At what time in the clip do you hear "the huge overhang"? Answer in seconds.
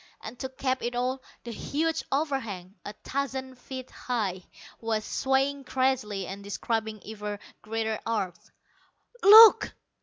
1.43-2.73